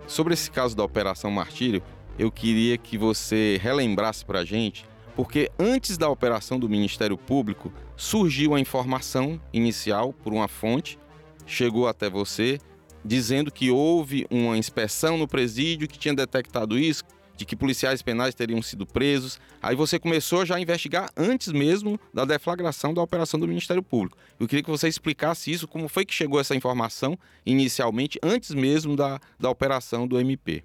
Sobre 0.06 0.34
esse 0.34 0.48
caso 0.48 0.76
da 0.76 0.84
Operação 0.84 1.28
Martírio, 1.28 1.82
eu 2.16 2.30
queria 2.30 2.78
que 2.78 2.96
você 2.96 3.58
relembrasse 3.60 4.24
para 4.24 4.40
a 4.40 4.44
gente 4.44 4.86
porque 5.14 5.50
antes 5.58 5.96
da 5.96 6.08
operação 6.08 6.58
do 6.58 6.68
Ministério 6.68 7.16
Público 7.16 7.72
surgiu 7.96 8.54
a 8.54 8.60
informação 8.60 9.40
inicial 9.52 10.12
por 10.12 10.32
uma 10.32 10.48
fonte, 10.48 10.98
chegou 11.46 11.86
até 11.86 12.10
você, 12.10 12.58
dizendo 13.04 13.52
que 13.52 13.70
houve 13.70 14.26
uma 14.30 14.56
inspeção 14.56 15.16
no 15.16 15.28
presídio 15.28 15.86
que 15.86 15.98
tinha 15.98 16.14
detectado 16.14 16.78
isso, 16.78 17.04
de 17.36 17.44
que 17.44 17.56
policiais 17.56 18.00
penais 18.00 18.34
teriam 18.34 18.62
sido 18.62 18.86
presos. 18.86 19.40
Aí 19.60 19.74
você 19.74 19.98
começou 19.98 20.46
já 20.46 20.56
a 20.56 20.60
investigar 20.60 21.10
antes 21.16 21.52
mesmo 21.52 21.98
da 22.12 22.24
deflagração 22.24 22.94
da 22.94 23.02
operação 23.02 23.38
do 23.38 23.48
Ministério 23.48 23.82
Público. 23.82 24.16
Eu 24.38 24.46
queria 24.46 24.62
que 24.62 24.70
você 24.70 24.88
explicasse 24.88 25.50
isso, 25.50 25.68
como 25.68 25.88
foi 25.88 26.04
que 26.04 26.14
chegou 26.14 26.40
essa 26.40 26.54
informação 26.54 27.18
inicialmente, 27.44 28.18
antes 28.22 28.52
mesmo 28.52 28.96
da, 28.96 29.20
da 29.38 29.50
operação 29.50 30.06
do 30.06 30.18
MP. 30.18 30.64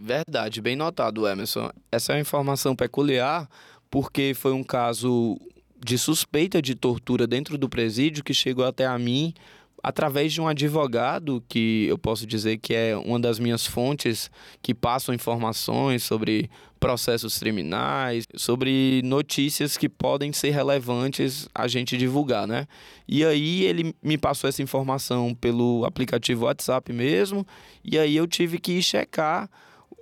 Verdade, 0.00 0.60
bem 0.60 0.76
notado, 0.76 1.26
Emerson. 1.26 1.70
Essa 1.90 2.12
é 2.12 2.14
uma 2.14 2.20
informação 2.20 2.76
peculiar 2.76 3.48
porque 3.90 4.32
foi 4.32 4.52
um 4.52 4.62
caso 4.62 5.36
de 5.84 5.98
suspeita 5.98 6.62
de 6.62 6.76
tortura 6.76 7.26
dentro 7.26 7.58
do 7.58 7.68
presídio 7.68 8.22
que 8.22 8.32
chegou 8.32 8.64
até 8.64 8.86
a 8.86 8.96
mim 8.96 9.34
através 9.82 10.32
de 10.32 10.40
um 10.40 10.46
advogado 10.46 11.42
que 11.48 11.86
eu 11.88 11.98
posso 11.98 12.26
dizer 12.26 12.58
que 12.58 12.74
é 12.74 12.96
uma 12.96 13.18
das 13.18 13.40
minhas 13.40 13.66
fontes 13.66 14.30
que 14.62 14.72
passam 14.72 15.12
informações 15.12 16.04
sobre 16.04 16.48
processos 16.78 17.36
criminais, 17.38 18.24
sobre 18.36 19.02
notícias 19.04 19.76
que 19.76 19.88
podem 19.88 20.32
ser 20.32 20.50
relevantes 20.50 21.48
a 21.52 21.66
gente 21.66 21.96
divulgar, 21.96 22.46
né? 22.46 22.68
E 23.06 23.24
aí 23.24 23.64
ele 23.64 23.94
me 24.00 24.16
passou 24.16 24.48
essa 24.48 24.62
informação 24.62 25.34
pelo 25.34 25.84
aplicativo 25.84 26.44
WhatsApp 26.44 26.92
mesmo, 26.92 27.44
e 27.84 27.98
aí 27.98 28.16
eu 28.16 28.28
tive 28.28 28.58
que 28.58 28.80
checar 28.80 29.50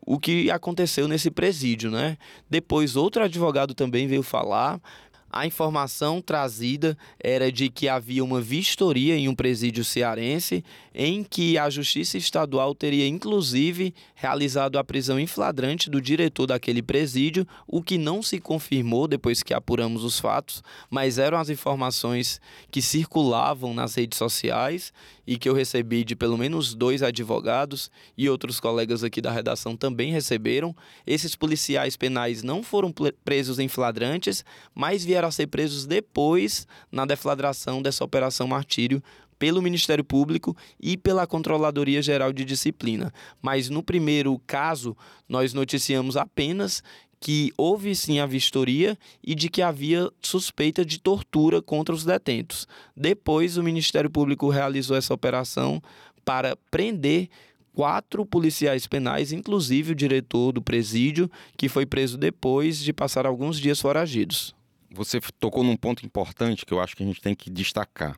o 0.07 0.21
que 0.21 0.51
aconteceu 0.51 1.09
nesse 1.09 1.31
presídio, 1.31 1.91
né? 1.91 2.17
Depois 2.49 2.95
outro 2.95 3.25
advogado 3.25 3.75
também 3.75 4.07
veio 4.07 4.23
falar, 4.23 4.81
a 5.29 5.45
informação 5.45 6.23
trazida 6.23 6.97
era 7.19 7.51
de 7.51 7.69
que 7.69 7.89
havia 7.89 8.25
uma 8.25 8.41
vistoria 8.41 9.17
em 9.17 9.29
um 9.29 9.35
presídio 9.35 9.85
cearense 9.85 10.65
em 10.99 11.23
que 11.23 11.59
a 11.59 11.69
Justiça 11.69 12.17
Estadual 12.17 12.75
teria 12.75 13.07
inclusive 13.07 13.95
realizado 14.15 14.79
a 14.79 14.85
prisão 14.85 15.21
em 15.21 15.27
flagrante 15.27 15.91
do 15.91 16.01
diretor 16.01 16.47
daquele 16.47 16.81
presídio, 16.81 17.47
o 17.67 17.83
que 17.83 17.99
não 17.99 18.23
se 18.23 18.41
confirmou 18.41 19.07
depois 19.07 19.43
que 19.43 19.53
apuramos 19.53 20.03
os 20.03 20.19
fatos, 20.19 20.63
mas 20.89 21.19
eram 21.19 21.37
as 21.37 21.51
informações 21.51 22.41
que 22.71 22.81
circulavam 22.81 23.75
nas 23.75 23.95
redes 23.95 24.17
sociais 24.17 24.91
e 25.27 25.37
que 25.37 25.47
eu 25.47 25.53
recebi 25.53 26.03
de 26.03 26.17
pelo 26.17 26.39
menos 26.39 26.75
dois 26.75 27.03
advogados 27.03 27.91
e 28.17 28.31
outros 28.31 28.59
colegas 28.59 29.05
aqui 29.05 29.21
da 29.21 29.31
redação 29.31 29.77
também 29.77 30.11
receberam. 30.11 30.75
Esses 31.07 31.37
policiais 31.37 31.95
penais 31.95 32.43
não 32.43 32.63
foram 32.63 32.91
presos 33.23 33.59
em 33.59 33.69
flagrantes, 33.69 34.43
mas 34.75 35.05
vieram 35.05 35.29
a 35.29 35.33
ser 35.33 35.49
presos 35.49 35.85
depois 35.85 36.67
na 36.91 37.05
deflagração 37.05 37.83
dessa 37.83 38.03
operação 38.03 38.49
Martírio 38.49 39.03
pelo 39.39 39.63
Ministério 39.63 40.05
Público 40.05 40.57
e 40.81 40.97
pela 40.97 41.27
Controladoria 41.27 42.03
Geral 42.03 42.33
de 42.33 42.45
Disciplina. 42.45 43.13
Mas 43.41 43.69
no 43.69 43.83
primeiro 43.83 44.41
caso, 44.47 44.97
nós 45.29 45.53
noticiamos 45.53 46.17
apenas 46.17 46.83
que 47.21 47.53
houve 47.57 47.95
sim 47.95 48.19
a 48.19 48.27
vistoria 48.27 48.97
e 49.23 49.35
de 49.35 49.49
que 49.49 49.63
havia 49.63 50.11
suspeita 50.21 50.85
de 50.85 51.01
tortura 51.01 51.63
contra 51.63 51.95
os 51.95 52.05
detentos. 52.05 52.69
Depois, 52.97 53.57
o 53.57 53.63
Ministério 53.63 54.11
Público 54.11 54.49
realizou 54.49 54.97
essa 54.97 55.15
operação 55.15 55.83
para 56.25 56.57
prender 56.71 57.29
quatro 57.73 58.25
policiais 58.25 58.87
penais, 58.87 59.33
inclusive 59.33 59.93
o 59.93 59.95
diretor 59.95 60.53
do 60.53 60.63
presídio, 60.63 61.31
que 61.57 61.69
foi 61.69 61.85
preso 61.85 62.17
depois 62.17 62.79
de 62.79 62.93
passar 62.93 63.27
alguns 63.27 63.59
dias 63.61 63.81
foragidos. 63.81 64.55
Você 64.91 65.21
tocou 65.39 65.63
num 65.63 65.77
ponto 65.77 66.05
importante 66.05 66.65
que 66.65 66.73
eu 66.73 66.81
acho 66.81 66.97
que 66.97 67.03
a 67.03 67.07
gente 67.07 67.21
tem 67.21 67.35
que 67.35 67.51
destacar 67.51 68.17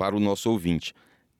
para 0.00 0.16
o 0.16 0.20
nosso 0.20 0.50
ouvinte. 0.50 0.94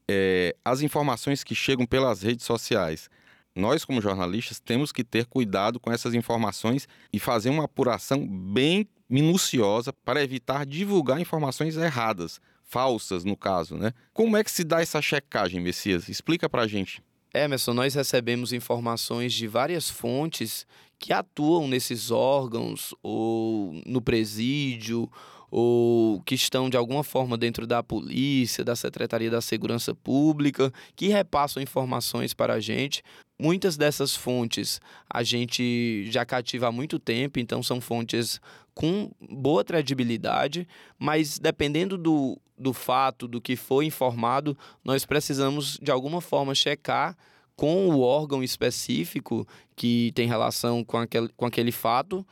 É, 0.07 0.55
as 0.63 0.83
informações 0.83 1.43
que 1.43 1.55
chegam 1.55 1.87
pelas 1.87 2.21
redes 2.21 2.45
sociais 2.45 3.09
nós, 3.55 3.85
como 3.85 4.01
jornalistas, 4.01 4.61
temos 4.61 4.93
que 4.93 5.03
ter 5.03 5.27
cuidado 5.27 5.81
com 5.81 5.91
essas 5.91 6.15
informações 6.15 6.87
e 7.13 7.19
fazer 7.19 7.51
uma 7.51 7.65
apuração 7.65 8.27
bem 8.27 8.87
minuciosa 9.09 9.93
para 9.93 10.23
evitar 10.23 10.65
divulgar 10.65 11.21
informações 11.21 11.77
erradas, 11.77 12.41
falsas 12.63 13.25
no 13.25 13.37
caso, 13.37 13.77
né? 13.77 13.93
Como 14.13 14.37
é 14.37 14.45
que 14.45 14.51
se 14.53 14.63
dá 14.63 14.81
essa 14.81 15.03
checagem, 15.03 15.61
Messias? 15.61 16.09
Explica 16.09 16.49
para 16.49 16.63
a 16.63 16.69
gente. 16.69 17.03
Emerson, 17.35 17.75
nós 17.75 17.95
recebemos 17.95 18.53
informações 18.53 19.33
de 19.33 19.49
várias 19.49 19.91
fontes 19.91 20.67
que 20.99 21.13
atuam 21.13 21.67
nesses 21.67 22.11
órgãos 22.11 22.95
ou 23.03 23.81
no 23.87 24.01
presídio 24.01 25.11
ou 25.51 26.21
que 26.23 26.35
estão 26.35 26.71
de 26.71 26.77
alguma 26.77 27.03
forma 27.03 27.37
dentro 27.37 27.67
da 27.67 27.83
polícia, 27.83 28.65
da 28.65 28.77
Secretaria 28.77 29.31
da 29.31 29.41
Segurança 29.41 29.95
Pública, 29.95 30.73
que 30.95 31.09
repassam 31.09 31.63
informações 31.63 32.33
para 32.33 32.55
a 32.55 32.61
gente. 32.61 33.03
Muitas 33.39 33.77
dessas 33.77 34.15
fontes 34.15 34.81
a 35.09 35.23
gente 35.23 36.07
já 36.11 36.25
cativa 36.25 36.69
há 36.69 36.73
muito 36.73 36.99
tempo, 36.99 37.39
então 37.39 37.63
são 37.63 37.81
fontes 37.81 38.41
com 38.75 39.11
boa 39.31 39.65
credibilidade, 39.65 40.69
mas 40.99 41.39
dependendo 41.39 41.99
do, 41.99 42.39
do 42.57 42.73
fato, 42.73 43.27
do 43.27 43.41
que 43.41 43.57
foi 43.57 43.87
informado, 43.87 44.57
nós 44.85 45.05
precisamos 45.05 45.79
de 45.83 45.91
alguma 45.91 46.21
forma 46.21 46.55
checar 46.55 47.17
com 47.57 47.89
o 47.89 48.01
órgão 48.01 48.43
específico 48.43 49.47
que 49.77 50.13
tem 50.15 50.27
relação 50.27 50.83
com 50.83 50.97
aquele, 50.97 51.29
com 51.37 51.45
aquele 51.45 51.73
fato 51.73 52.27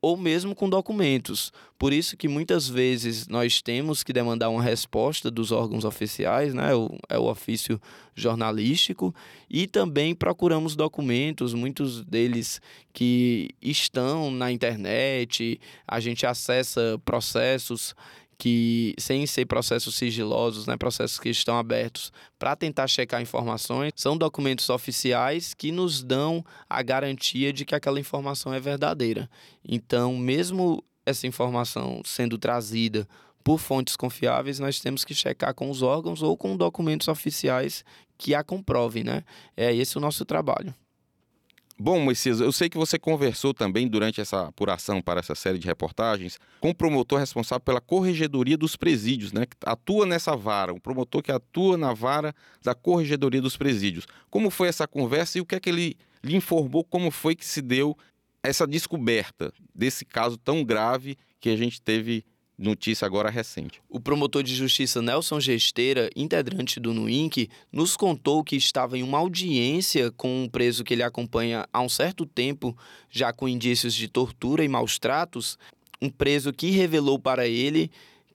ou 0.00 0.16
mesmo 0.16 0.54
com 0.54 0.68
documentos. 0.68 1.52
Por 1.78 1.92
isso 1.92 2.16
que 2.16 2.28
muitas 2.28 2.68
vezes 2.68 3.26
nós 3.28 3.60
temos 3.60 4.02
que 4.02 4.12
demandar 4.12 4.48
uma 4.48 4.62
resposta 4.62 5.30
dos 5.30 5.52
órgãos 5.52 5.84
oficiais, 5.84 6.54
né? 6.54 6.74
O, 6.74 6.96
é 7.08 7.18
o 7.18 7.24
ofício 7.24 7.80
jornalístico, 8.14 9.14
e 9.50 9.66
também 9.66 10.14
procuramos 10.14 10.74
documentos, 10.74 11.52
muitos 11.52 12.02
deles 12.02 12.60
que 12.92 13.50
estão 13.60 14.30
na 14.30 14.50
internet, 14.50 15.60
a 15.86 16.00
gente 16.00 16.24
acessa 16.24 17.00
processos 17.04 17.94
que, 18.38 18.94
sem 18.98 19.26
ser 19.26 19.46
processos 19.46 19.94
sigilosos, 19.94 20.66
né, 20.66 20.76
processos 20.76 21.18
que 21.18 21.30
estão 21.30 21.56
abertos 21.58 22.12
para 22.38 22.54
tentar 22.54 22.86
checar 22.86 23.22
informações, 23.22 23.92
são 23.96 24.16
documentos 24.16 24.68
oficiais 24.68 25.54
que 25.54 25.72
nos 25.72 26.02
dão 26.02 26.44
a 26.68 26.82
garantia 26.82 27.52
de 27.52 27.64
que 27.64 27.74
aquela 27.74 27.98
informação 27.98 28.52
é 28.52 28.60
verdadeira. 28.60 29.28
Então, 29.66 30.16
mesmo 30.16 30.84
essa 31.04 31.26
informação 31.26 32.02
sendo 32.04 32.36
trazida 32.36 33.08
por 33.42 33.58
fontes 33.58 33.96
confiáveis, 33.96 34.58
nós 34.58 34.80
temos 34.80 35.04
que 35.04 35.14
checar 35.14 35.54
com 35.54 35.70
os 35.70 35.80
órgãos 35.80 36.20
ou 36.20 36.36
com 36.36 36.56
documentos 36.56 37.08
oficiais 37.08 37.84
que 38.18 38.34
a 38.34 38.42
comprovem, 38.42 39.04
né? 39.04 39.22
É 39.56 39.74
esse 39.74 39.96
o 39.96 40.00
nosso 40.00 40.24
trabalho. 40.24 40.74
Bom, 41.78 42.00
Moisés, 42.00 42.40
eu 42.40 42.50
sei 42.52 42.70
que 42.70 42.78
você 42.78 42.98
conversou 42.98 43.52
também 43.52 43.86
durante 43.86 44.18
essa 44.18 44.46
apuração 44.46 45.02
para 45.02 45.20
essa 45.20 45.34
série 45.34 45.58
de 45.58 45.66
reportagens 45.66 46.38
com 46.58 46.70
o 46.70 46.74
promotor 46.74 47.18
responsável 47.18 47.60
pela 47.60 47.82
corregedoria 47.82 48.56
dos 48.56 48.76
presídios, 48.76 49.30
né? 49.30 49.44
Que 49.44 49.56
atua 49.62 50.06
nessa 50.06 50.34
vara, 50.34 50.72
um 50.72 50.80
promotor 50.80 51.22
que 51.22 51.30
atua 51.30 51.76
na 51.76 51.92
vara 51.92 52.34
da 52.62 52.74
corregedoria 52.74 53.42
dos 53.42 53.58
presídios. 53.58 54.06
Como 54.30 54.48
foi 54.48 54.68
essa 54.68 54.88
conversa 54.88 55.36
e 55.36 55.42
o 55.42 55.44
que 55.44 55.54
é 55.54 55.60
que 55.60 55.68
ele 55.68 55.96
lhe 56.24 56.34
informou 56.34 56.82
como 56.82 57.10
foi 57.10 57.36
que 57.36 57.44
se 57.44 57.60
deu 57.60 57.94
essa 58.42 58.66
descoberta 58.66 59.52
desse 59.74 60.06
caso 60.06 60.38
tão 60.38 60.64
grave 60.64 61.18
que 61.38 61.50
a 61.50 61.56
gente 61.56 61.82
teve 61.82 62.24
Notícia 62.58 63.04
agora 63.04 63.28
recente. 63.28 63.82
O 63.86 64.00
promotor 64.00 64.42
de 64.42 64.54
justiça 64.54 65.02
Nelson 65.02 65.38
Gesteira, 65.38 66.08
integrante 66.16 66.80
do 66.80 66.94
NUINC, 66.94 67.50
nos 67.70 67.96
contou 67.96 68.42
que 68.42 68.56
estava 68.56 68.96
em 68.96 69.02
uma 69.02 69.18
audiência 69.18 70.10
com 70.12 70.44
um 70.44 70.48
preso 70.48 70.82
que 70.82 70.94
ele 70.94 71.02
acompanha 71.02 71.68
há 71.70 71.82
um 71.82 71.88
certo 71.88 72.24
tempo, 72.24 72.74
já 73.10 73.30
com 73.30 73.46
indícios 73.46 73.94
de 73.94 74.08
tortura 74.08 74.64
e 74.64 74.68
maus 74.68 74.98
tratos. 74.98 75.58
Um 76.00 76.08
preso 76.08 76.50
que 76.50 76.70
revelou 76.70 77.18
para 77.18 77.46
ele 77.46 77.90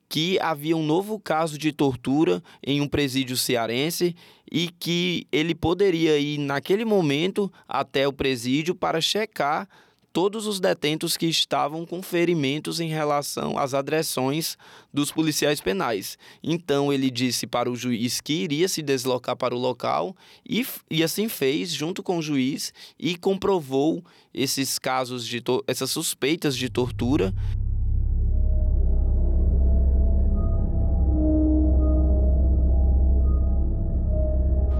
que 0.08 0.38
havia 0.42 0.76
um 0.76 0.86
novo 0.86 1.18
caso 1.18 1.58
de 1.58 1.72
tortura 1.72 2.44
em 2.62 2.82
um 2.82 2.88
presídio 2.88 3.38
cearense 3.38 4.14
e 4.52 4.68
que 4.68 5.26
ele 5.32 5.56
poderia 5.56 6.20
ir 6.20 6.38
naquele 6.38 6.84
momento 6.84 7.52
até 7.66 8.06
o 8.06 8.12
presídio 8.12 8.76
para 8.76 9.00
checar 9.00 9.70
todos 10.14 10.46
os 10.46 10.60
detentos 10.60 11.16
que 11.16 11.26
estavam 11.26 11.86
com 11.86 12.02
ferimentos 12.02 12.80
em 12.80 12.90
relação 12.90 13.58
às 13.58 13.74
agressões 13.74 14.58
dos 14.94 15.12
policiais 15.12 15.62
penais. 15.62 16.18
Então 16.44 16.92
ele 16.92 17.10
disse 17.10 17.48
para 17.48 17.70
o 17.70 17.76
juiz 17.76 18.20
que 18.20 18.34
iria 18.34 18.68
se 18.68 18.82
deslocar 18.82 19.36
para 19.36 19.56
o 19.56 19.60
local 19.60 20.16
e, 20.48 20.66
e 20.90 21.04
assim 21.04 21.30
fez, 21.30 21.72
junto 21.72 22.04
com 22.04 22.18
o 22.18 22.22
juiz, 22.22 22.74
e 23.00 23.16
comprovou 23.16 24.04
esses 24.34 24.78
casos 24.78 25.26
de 25.26 25.42
essas 25.68 25.92
suspeitas 25.92 26.56
de 26.56 26.70
tortura. 26.70 27.34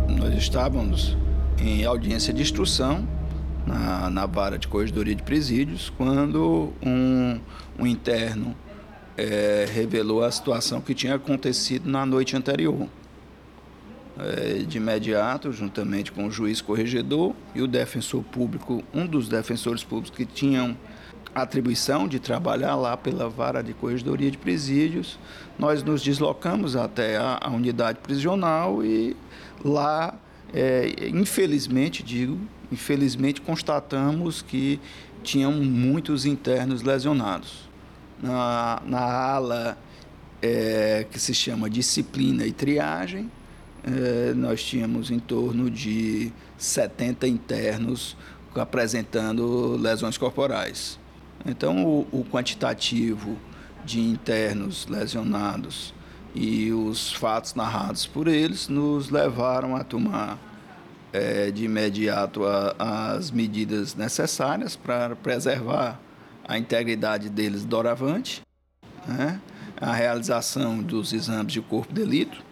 Nós 0.10 0.36
estávamos 0.36 1.18
em 1.58 1.86
audiência 1.86 2.34
de 2.34 2.42
instrução 2.42 3.21
na, 3.66 4.10
na 4.10 4.26
vara 4.26 4.58
de 4.58 4.68
corregedoria 4.68 5.16
de 5.16 5.24
presídios, 5.24 5.92
quando 5.98 6.74
um, 6.82 7.40
um 7.78 7.88
interno 7.88 8.56
é, 9.18 9.68
revelou 9.72 10.24
a 10.24 10.32
situação 10.32 10.82
que 10.82 10.94
tinha 10.94 11.16
acontecido 11.16 11.90
na 11.90 12.06
noite 12.06 12.36
anterior. 12.36 12.88
É, 14.20 14.60
de 14.68 14.78
imediato, 14.78 15.52
juntamente 15.52 16.12
com 16.12 16.28
o 16.28 16.32
juiz 16.32 16.62
corregedor 16.62 17.34
e 17.56 17.62
o 17.62 17.68
defensor 17.68 18.22
público, 18.24 18.84
um 18.94 19.08
dos 19.08 19.30
defensores 19.30 19.84
públicos 19.84 20.16
que 20.16 20.26
tinham 20.26 20.78
atribuição 21.34 22.08
de 22.08 22.20
trabalhar 22.20 22.76
lá 22.76 22.98
pela 22.98 23.30
vara 23.30 23.64
de 23.64 23.74
corregedoria 23.74 24.30
de 24.30 24.38
presídios, 24.38 25.18
nós 25.58 25.82
nos 25.82 26.04
deslocamos 26.04 26.76
até 26.76 27.18
a, 27.18 27.40
a 27.42 27.50
unidade 27.50 28.00
prisional 28.00 28.84
e 28.84 29.16
lá, 29.64 30.14
é, 30.54 31.10
infelizmente, 31.14 32.04
digo, 32.04 32.38
infelizmente 32.72 33.42
constatamos 33.42 34.42
que 34.42 34.80
tinham 35.24 35.52
muitos 35.52 36.26
internos 36.26 36.82
lesionados. 36.82 37.70
Na, 38.22 38.82
na 38.86 39.00
ala 39.00 39.78
é, 40.42 41.06
que 41.10 41.20
se 41.20 41.34
chama 41.34 41.70
disciplina 41.70 42.46
e 42.46 42.52
triagem, 42.52 43.32
é, 43.84 44.34
nós 44.34 44.64
tínhamos 44.64 45.10
em 45.10 45.20
torno 45.20 45.70
de 45.70 46.32
70 46.58 47.28
internos 47.28 48.16
apresentando 48.56 49.78
lesões 49.78 50.18
corporais. 50.18 51.00
Então, 51.46 51.84
o, 51.86 52.08
o 52.12 52.26
quantitativo 52.26 53.38
de 53.84 54.00
internos 54.00 54.88
lesionados 54.88 55.94
e 56.36 56.72
os 56.72 57.12
fatos 57.12 57.56
narrados 57.56 58.06
por 58.06 58.28
eles 58.28 58.68
nos 58.68 59.10
levaram 59.10 59.76
a 59.76 59.84
tomar 59.84 60.38
é, 61.14 61.52
de 61.52 61.66
imediato 61.66 62.46
a, 62.46 62.76
as 63.16 63.32
medidas 63.32 63.96
necessárias 63.96 64.76
para 64.76 65.16
preservar 65.16 66.00
a 66.48 66.58
integridade 66.58 67.30
deles 67.30 67.64
doravante, 67.64 68.42
né? 69.08 69.40
a 69.80 69.94
realização 69.94 70.80
dos 70.80 71.14
exames 71.14 71.54
de 71.54 71.62
corpo 71.62 71.94
de 71.94 72.02
delito 72.02 72.44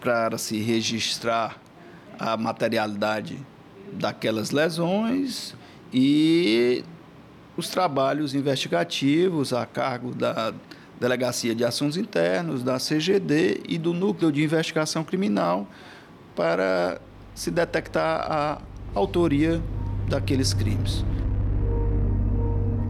para 0.00 0.38
se 0.38 0.60
registrar 0.60 1.60
a 2.18 2.36
materialidade 2.36 3.38
daquelas 3.92 4.50
lesões 4.50 5.54
e 5.92 6.84
os 7.56 7.68
trabalhos 7.68 8.34
investigativos 8.34 9.52
a 9.52 9.66
cargo 9.66 10.14
da 10.14 10.54
Delegacia 10.98 11.54
de 11.54 11.64
Assuntos 11.64 11.96
Internos, 11.96 12.62
da 12.62 12.78
CGD 12.78 13.62
e 13.68 13.76
do 13.76 13.92
Núcleo 13.92 14.32
de 14.32 14.42
Investigação 14.42 15.04
Criminal 15.04 15.66
para 16.34 17.00
se 17.34 17.50
detectar 17.50 18.30
a 18.30 18.62
autoria 18.94 19.62
daqueles 20.08 20.52
crimes. 20.52 21.04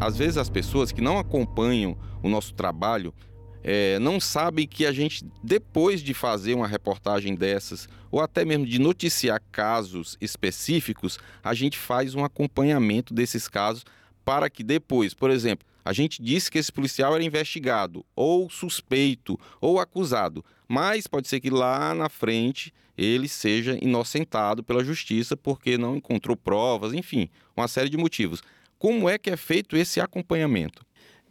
Às 0.01 0.17
vezes 0.17 0.37
as 0.37 0.51
pessoas 0.51 0.91
que 0.91 1.01
não 1.01 1.19
acompanham 1.19 1.97
o 2.23 2.29
nosso 2.29 2.55
trabalho 2.55 3.15
é, 3.63 3.99
não 4.01 4.19
sabem 4.19 4.67
que 4.67 4.85
a 4.85 4.93
gente, 4.93 5.25
depois 5.43 6.03
de 6.03 6.13
fazer 6.13 6.55
uma 6.55 6.67
reportagem 6.67 7.35
dessas, 7.35 7.89
ou 8.11 8.21
até 8.21 8.45
mesmo 8.45 8.67
de 8.67 8.81
noticiar 8.81 9.41
casos 9.53 10.17
específicos, 10.21 11.19
a 11.43 11.55
gente 11.55 11.79
faz 11.79 12.15
um 12.15 12.25
acompanhamento 12.25 13.15
desses 13.15 13.47
casos 13.47 13.85
para 14.25 14.51
que 14.51 14.65
depois, 14.65 15.15
por 15.15 15.31
exemplo, 15.31 15.67
a 15.85 15.93
gente 15.93 16.23
disse 16.23 16.51
que 16.51 16.59
esse 16.59 16.73
policial 16.73 17.15
era 17.15 17.25
investigado, 17.25 18.05
ou 18.15 18.49
suspeito, 18.49 19.39
ou 19.61 19.81
acusado, 19.81 20.45
mas 20.69 21.07
pode 21.07 21.29
ser 21.29 21.41
que 21.41 21.51
lá 21.51 21.95
na 21.95 22.09
frente 22.09 22.73
ele 22.97 23.29
seja 23.29 23.79
inocentado 23.81 24.63
pela 24.63 24.85
justiça 24.85 25.37
porque 25.37 25.79
não 25.79 25.97
encontrou 25.97 26.37
provas, 26.37 26.93
enfim, 26.93 27.29
uma 27.57 27.69
série 27.69 27.89
de 27.89 27.97
motivos. 27.97 28.43
Como 28.79 29.09
é 29.09 29.19
que 29.19 29.31
é 29.31 29.37
feito 29.37 29.77
esse 29.77 30.01
acompanhamento? 30.01 30.85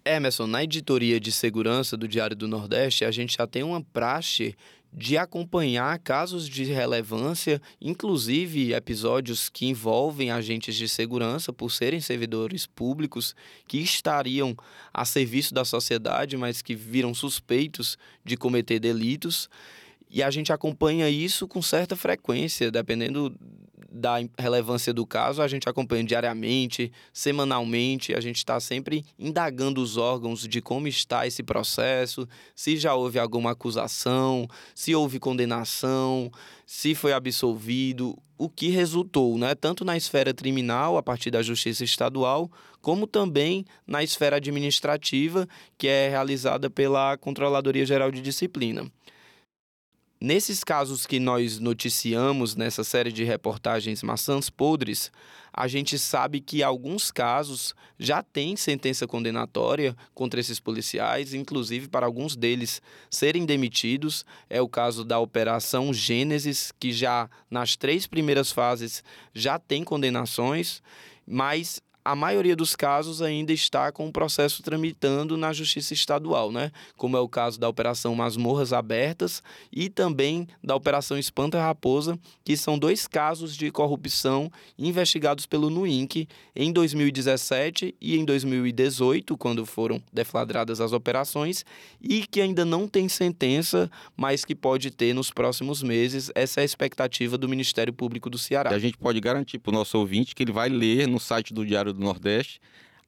Emerson, 0.04 0.48
na 0.48 0.64
editoria 0.64 1.20
de 1.20 1.32
segurança 1.32 1.96
do 1.96 2.08
Diário 2.08 2.36
do 2.36 2.48
Nordeste, 2.48 3.06
a 3.06 3.12
gente 3.12 3.38
já 3.38 3.46
tem 3.46 3.62
uma 3.62 3.82
praxe 3.82 4.56
de 4.94 5.18
acompanhar 5.18 5.98
casos 6.00 6.50
de 6.50 6.66
relevância, 6.66 7.62
inclusive 7.80 8.74
episódios 8.74 9.48
que 9.48 9.68
envolvem 9.68 10.32
agentes 10.32 10.76
de 10.76 10.88
segurança 10.88 11.54
por 11.54 11.72
serem 11.72 12.02
servidores 12.02 12.66
públicos 12.66 13.34
que 13.68 13.78
estariam 13.78 14.56
a 14.94 15.06
serviço 15.06 15.54
da 15.54 15.64
sociedade, 15.64 16.36
mas 16.36 16.62
que 16.62 16.76
viram 16.76 17.14
suspeitos 17.14 17.98
de 18.26 18.36
cometer 18.36 18.80
delitos. 18.80 19.50
E 20.12 20.22
a 20.22 20.30
gente 20.30 20.52
acompanha 20.52 21.10
isso 21.10 21.48
com 21.48 21.62
certa 21.62 21.96
frequência, 21.96 22.70
dependendo 22.70 23.34
da 23.90 24.16
relevância 24.38 24.94
do 24.94 25.06
caso, 25.06 25.42
a 25.42 25.48
gente 25.48 25.68
acompanha 25.68 26.04
diariamente, 26.04 26.92
semanalmente, 27.14 28.14
a 28.14 28.22
gente 28.22 28.38
está 28.38 28.60
sempre 28.60 29.06
indagando 29.20 29.82
os 29.82 29.98
órgãos 29.98 30.48
de 30.48 30.62
como 30.62 30.88
está 30.88 31.28
esse 31.28 31.44
processo, 31.44 32.28
se 32.56 32.78
já 32.78 32.96
houve 32.96 33.20
alguma 33.20 33.52
acusação, 33.52 34.48
se 34.74 34.96
houve 34.96 35.20
condenação, 35.20 36.32
se 36.66 36.96
foi 36.96 37.12
absolvido, 37.12 38.18
o 38.38 38.50
que 38.50 38.70
resultou, 38.70 39.38
né, 39.38 39.54
tanto 39.56 39.84
na 39.84 39.98
esfera 39.98 40.34
criminal, 40.34 40.98
a 40.98 41.04
partir 41.04 41.30
da 41.30 41.44
Justiça 41.44 41.84
Estadual, 41.84 42.50
como 42.82 43.06
também 43.06 43.66
na 43.86 44.04
esfera 44.04 44.38
administrativa, 44.38 45.48
que 45.78 45.88
é 45.88 46.10
realizada 46.10 46.70
pela 46.70 47.18
Controladoria 47.18 47.86
Geral 47.86 48.10
de 48.10 48.22
Disciplina. 48.22 48.90
Nesses 50.24 50.64
casos 50.64 51.08
que 51.08 51.20
nós 51.20 51.58
noticiamos 51.58 52.56
nessa 52.56 52.84
série 52.84 53.12
de 53.12 53.24
reportagens 53.24 54.04
Maçãs 54.04 54.52
Podres, 54.52 55.12
a 55.52 55.68
gente 55.68 55.98
sabe 55.98 56.40
que 56.40 56.62
alguns 56.62 57.10
casos 57.10 57.74
já 57.98 58.22
têm 58.22 58.56
sentença 58.56 59.08
condenatória 59.08 59.98
contra 60.14 60.40
esses 60.40 60.60
policiais, 60.60 61.34
inclusive 61.34 61.88
para 61.88 62.06
alguns 62.06 62.36
deles 62.36 62.84
serem 63.10 63.48
demitidos. 63.48 64.24
É 64.48 64.62
o 64.62 64.70
caso 64.70 65.04
da 65.04 65.18
Operação 65.18 65.92
Gênesis, 65.92 66.72
que 66.80 66.94
já 66.94 67.28
nas 67.50 67.76
três 67.76 68.06
primeiras 68.06 68.52
fases 68.52 69.04
já 69.34 69.58
tem 69.58 69.84
condenações, 69.84 70.84
mas 71.26 71.82
a 72.04 72.16
maioria 72.16 72.56
dos 72.56 72.76
casos 72.76 73.22
ainda 73.22 73.54
está 73.54 73.92
com 73.92 74.08
o 74.08 74.12
processo 74.12 74.64
tramitando 74.64 75.38
na 75.38 75.54
Justiça 75.54 75.94
Estadual, 75.94 76.52
né? 76.52 76.72
Como 76.98 77.16
é 77.16 77.20
o 77.20 77.30
caso 77.30 77.60
da 77.60 77.70
Operação 77.70 78.16
Masmorras 78.16 78.74
Abertas 78.74 79.44
e 79.72 79.90
também 79.90 80.48
da 80.64 80.76
Operação 80.76 81.18
Espanta 81.18 81.62
Raposa, 81.62 82.18
que 82.44 82.58
são 82.58 82.78
dois 82.78 83.08
casos 83.08 83.56
de 83.56 83.70
corrupção 83.72 84.52
investigados 84.78 85.46
pelo 85.46 85.70
NUINC 85.70 86.28
em 86.56 86.72
2017 86.72 87.96
e 88.02 88.18
em 88.18 88.26
2018, 88.26 89.38
quando 89.38 89.66
foram 89.66 90.02
deflagradas 90.12 90.82
as 90.82 90.94
operações, 90.94 91.64
e 92.02 92.26
que 92.26 92.42
ainda 92.42 92.66
não 92.66 92.88
tem 92.88 93.08
sentença, 93.08 93.90
mas 94.18 94.44
que 94.44 94.56
pode 94.56 94.90
ter 94.92 95.14
nos 95.14 95.32
próximos 95.32 95.84
meses. 95.84 96.32
Essa 96.34 96.62
é 96.62 96.64
a 96.64 96.66
expectativa 96.66 97.38
do 97.38 97.48
Ministério 97.48 97.94
Público 97.94 98.30
do 98.30 98.38
Ceará. 98.38 98.72
E 98.72 98.76
a 98.76 98.80
gente 98.80 98.98
pode 98.98 99.20
garantir 99.20 99.60
para 99.60 99.70
o 99.70 99.74
nosso 99.74 99.98
ouvinte 99.98 100.34
que 100.34 100.44
ele 100.44 100.52
vai 100.52 100.70
ler 100.70 101.08
no 101.08 101.20
site 101.20 101.54
do 101.54 101.66
Diário 101.66 101.91
do 101.94 102.00
Nordeste 102.00 102.60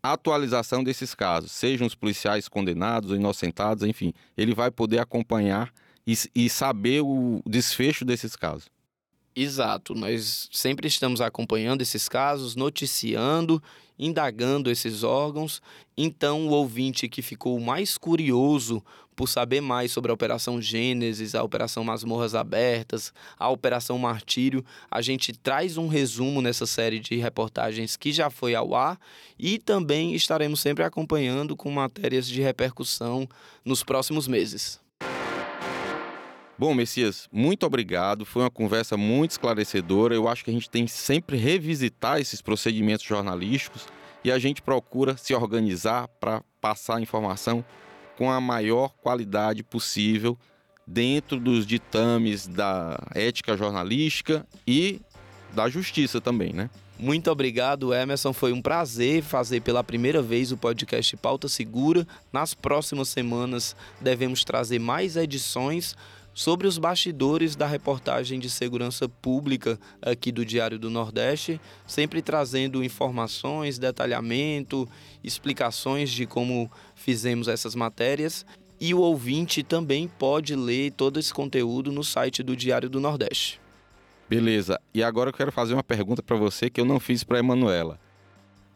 a 0.04 0.12
atualização 0.12 0.84
desses 0.84 1.16
casos, 1.16 1.54
sejam 1.54 1.88
os 1.88 1.96
policiais 1.96 2.50
condenados 2.50 3.10
ou 3.10 3.16
inocentados, 3.16 3.88
enfim, 3.88 4.14
ele 4.36 4.54
vai 4.54 4.70
poder 4.70 5.00
acompanhar 5.00 5.72
e, 6.06 6.14
e 6.36 6.50
saber 6.50 7.02
o 7.02 7.42
desfecho 7.46 8.04
desses 8.04 8.36
casos. 8.36 8.68
Exato, 9.34 9.96
nós 9.96 10.50
sempre 10.52 10.90
estamos 10.90 11.22
acompanhando 11.22 11.82
esses 11.82 12.10
casos, 12.10 12.54
noticiando, 12.54 13.64
indagando 13.98 14.70
esses 14.70 15.04
órgãos. 15.04 15.62
Então, 15.98 16.48
o 16.48 16.52
ouvinte 16.52 17.08
que 17.08 17.22
ficou 17.22 17.58
mais 17.60 17.98
curioso 17.98 18.84
por 19.16 19.28
saber 19.28 19.62
mais 19.62 19.92
sobre 19.92 20.12
a 20.12 20.14
Operação 20.14 20.62
Gênesis, 20.62 21.36
a 21.36 21.44
Operação 21.44 21.84
Masmorras 21.84 22.36
Abertas, 22.36 23.14
a 23.38 23.50
Operação 23.50 23.98
Martírio, 23.98 24.64
a 24.90 25.02
gente 25.02 25.34
traz 25.34 25.78
um 25.78 25.88
resumo 25.88 26.42
nessa 26.42 26.66
série 26.66 27.00
de 27.00 27.16
reportagens 27.16 27.96
que 27.96 28.12
já 28.12 28.30
foi 28.30 28.56
ao 28.56 28.76
ar 28.76 29.00
e 29.38 29.58
também 29.58 30.14
estaremos 30.14 30.60
sempre 30.60 30.84
acompanhando 30.84 31.56
com 31.56 31.72
matérias 31.72 32.28
de 32.28 32.42
repercussão 32.42 33.28
nos 33.64 33.84
próximos 33.84 34.28
meses. 34.28 34.82
Bom, 36.58 36.74
Messias, 36.74 37.28
muito 37.32 37.66
obrigado. 37.66 38.26
Foi 38.26 38.44
uma 38.44 38.52
conversa 38.52 38.96
muito 38.96 39.32
esclarecedora. 39.32 40.14
Eu 40.14 40.28
acho 40.28 40.46
que 40.46 40.52
a 40.52 40.54
gente 40.54 40.70
tem 40.70 40.86
que 40.86 40.92
sempre 40.92 41.36
revisitar 41.36 42.20
esses 42.20 42.42
procedimentos 42.42 43.06
jornalísticos 43.06 43.88
e 44.24 44.32
a 44.32 44.38
gente 44.40 44.62
procura 44.62 45.18
se 45.18 45.34
organizar 45.34 46.08
para 46.20 46.44
passar 46.62 46.98
a 46.98 47.02
informação 47.02 47.66
com 48.24 48.32
a 48.32 48.40
maior 48.40 48.94
qualidade 49.02 49.64
possível 49.64 50.38
dentro 50.88 51.42
dos 51.42 51.68
ditames 51.68 52.48
da 52.48 52.98
ética 53.14 53.58
jornalística 53.58 54.48
e 54.66 55.02
da 55.54 55.68
justiça 55.68 56.22
também, 56.22 56.54
né? 56.54 56.70
Muito 56.98 57.30
obrigado, 57.30 57.94
Emerson. 57.94 58.32
Foi 58.32 58.54
um 58.54 58.62
prazer 58.62 59.24
fazer 59.24 59.60
pela 59.60 59.84
primeira 59.84 60.22
vez 60.22 60.54
o 60.54 60.58
podcast 60.58 61.18
Pauta 61.18 61.50
Segura. 61.50 62.08
Nas 62.32 62.54
próximas 62.54 63.10
semanas 63.10 63.76
devemos 64.00 64.46
trazer 64.46 64.80
mais 64.80 65.18
edições 65.18 65.94
sobre 66.34 66.68
os 66.68 66.78
bastidores 66.78 67.56
da 67.56 67.68
reportagem 67.68 68.40
de 68.40 68.50
segurança 68.50 69.08
pública 69.08 69.80
aqui 70.02 70.32
do 70.32 70.46
Diário 70.46 70.80
do 70.80 70.90
Nordeste, 70.90 71.62
sempre 71.86 72.22
trazendo 72.22 72.84
informações, 72.84 73.78
detalhamento, 73.78 74.88
explicações 75.24 76.10
de 76.10 76.26
como 76.26 76.72
fizemos 76.96 77.48
essas 77.48 77.76
matérias. 77.76 78.46
E 78.80 78.94
o 78.94 79.00
ouvinte 79.00 79.64
também 79.64 80.08
pode 80.08 80.56
ler 80.56 80.92
todo 80.92 81.20
esse 81.20 81.34
conteúdo 81.34 81.92
no 81.92 82.04
site 82.04 82.42
do 82.42 82.56
Diário 82.56 82.90
do 82.90 83.00
Nordeste. 83.00 83.62
Beleza. 84.28 84.80
E 84.94 85.04
agora 85.04 85.30
eu 85.30 85.34
quero 85.34 85.52
fazer 85.52 85.74
uma 85.74 85.84
pergunta 85.84 86.24
para 86.24 86.36
você 86.36 86.70
que 86.70 86.82
eu 86.82 86.86
não 86.86 87.00
fiz 87.00 87.24
para 87.24 87.40
Emanuela. 87.40 88.00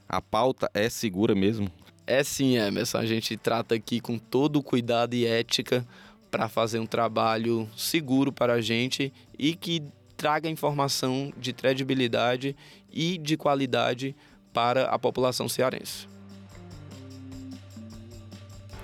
A 0.08 0.22
pauta 0.22 0.70
é 0.74 0.90
segura 0.90 1.36
mesmo? 1.36 1.70
É 2.06 2.24
sim, 2.24 2.56
Emerson. 2.58 3.00
A 3.00 3.06
gente 3.06 3.36
trata 3.36 3.76
aqui 3.76 4.00
com 4.00 4.18
todo 4.18 4.60
o 4.60 4.64
cuidado 4.64 5.14
e 5.14 5.26
ética 5.26 5.86
para 6.30 6.50
fazer 6.50 6.80
um 6.80 6.86
trabalho 6.86 7.70
seguro 7.76 8.32
para 8.32 8.54
a 8.54 8.62
gente 8.62 9.14
e 9.38 9.56
que 9.56 9.84
traga 10.16 10.50
informação 10.50 11.32
de 11.38 11.54
credibilidade 11.54 12.56
e 12.92 13.18
de 13.18 13.38
qualidade 13.38 14.16
para 14.52 14.86
a 14.86 14.98
população 14.98 15.48
cearense. 15.48 16.08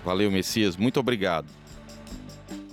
Valeu, 0.06 0.30
Messias, 0.30 0.76
muito 0.76 1.00
obrigado. 1.00 1.48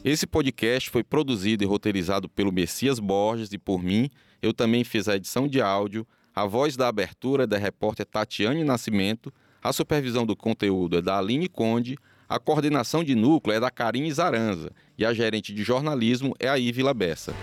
Esse 0.04 0.26
podcast 0.26 0.90
foi 0.90 1.04
produzido 1.04 1.62
e 1.62 1.66
roteirizado 1.66 2.28
pelo 2.28 2.50
Messias 2.50 2.98
Borges 2.98 3.52
e 3.52 3.58
por 3.58 3.82
mim. 3.82 4.10
Eu 4.42 4.52
também 4.52 4.82
fiz 4.82 5.08
a 5.08 5.16
edição 5.16 5.46
de 5.46 5.60
áudio, 5.60 6.06
a 6.34 6.46
voz 6.46 6.76
da 6.76 6.88
abertura 6.88 7.44
é 7.44 7.46
da 7.46 7.58
repórter 7.58 8.06
Tatiane 8.06 8.64
Nascimento, 8.64 9.32
a 9.62 9.72
supervisão 9.72 10.24
do 10.24 10.34
conteúdo 10.34 10.96
é 10.96 11.02
da 11.02 11.18
Aline 11.18 11.48
Conde, 11.48 11.98
a 12.30 12.38
coordenação 12.38 13.02
de 13.02 13.16
núcleo 13.16 13.56
é 13.56 13.58
da 13.58 13.72
Karine 13.72 14.12
Zaranza 14.12 14.70
e 14.96 15.04
a 15.04 15.12
gerente 15.12 15.52
de 15.52 15.64
jornalismo 15.64 16.32
é 16.38 16.48
a 16.48 16.56
Ivila 16.56 16.94
Bessa. 16.94 17.34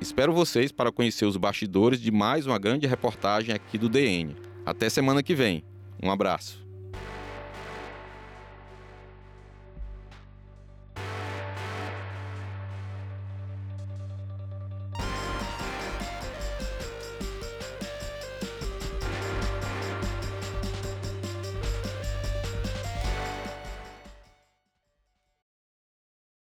Espero 0.00 0.32
vocês 0.32 0.72
para 0.72 0.90
conhecer 0.90 1.24
os 1.24 1.36
bastidores 1.36 2.00
de 2.00 2.10
mais 2.10 2.46
uma 2.46 2.58
grande 2.58 2.84
reportagem 2.88 3.54
aqui 3.54 3.78
do 3.78 3.88
DN. 3.88 4.34
Até 4.64 4.88
semana 4.88 5.22
que 5.22 5.36
vem. 5.36 5.62
Um 6.02 6.10
abraço. 6.10 6.65